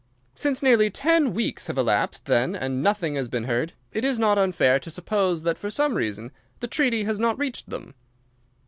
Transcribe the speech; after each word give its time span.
"Since 0.33 0.63
nearly 0.63 0.89
ten 0.89 1.31
weeks 1.31 1.67
have 1.67 1.77
elapsed, 1.77 2.25
then, 2.25 2.55
and 2.55 2.81
nothing 2.81 3.13
has 3.13 3.27
been 3.27 3.43
heard, 3.43 3.73
it 3.91 4.03
is 4.03 4.17
not 4.17 4.39
unfair 4.39 4.79
to 4.79 4.89
suppose 4.89 5.43
that 5.43 5.59
for 5.59 5.69
some 5.69 5.93
reason 5.93 6.31
the 6.59 6.67
treaty 6.67 7.03
has 7.03 7.19
not 7.19 7.37
reached 7.37 7.69
them." 7.69 7.93